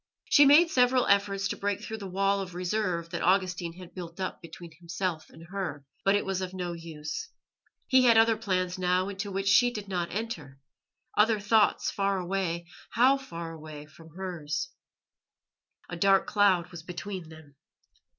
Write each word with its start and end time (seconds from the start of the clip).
She 0.31 0.45
made 0.47 0.71
several 0.71 1.05
efforts 1.05 1.47
to 1.49 1.55
break 1.55 1.79
through 1.83 1.99
the 1.99 2.09
wall 2.09 2.39
of 2.41 2.55
reserve 2.55 3.11
that 3.11 3.21
Augustine 3.21 3.73
had 3.73 3.93
built 3.93 4.19
up 4.19 4.41
between 4.41 4.71
himself 4.79 5.29
and 5.29 5.45
her, 5.51 5.85
but 6.03 6.15
it 6.15 6.25
was 6.25 6.41
of 6.41 6.55
no 6.55 6.73
use. 6.73 7.29
He 7.85 8.05
had 8.05 8.17
other 8.17 8.35
plans 8.35 8.79
now 8.79 9.09
into 9.09 9.31
which 9.31 9.47
she 9.47 9.69
did 9.69 9.87
not 9.87 10.09
enter, 10.09 10.57
other 11.15 11.39
thoughts 11.39 11.91
far 11.91 12.17
away 12.17 12.65
how 12.89 13.15
far 13.15 13.51
away! 13.51 13.85
from 13.85 14.15
hers. 14.15 14.69
A 15.87 15.95
dark 15.95 16.25
cloud 16.25 16.71
was 16.71 16.81
between 16.81 17.29
them. 17.29 17.55